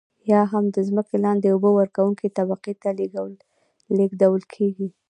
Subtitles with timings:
[0.31, 2.89] یا هم د ځمکې لاندې اوبه ورکونکې طبقې ته
[3.97, 4.87] لیږدول کیږي.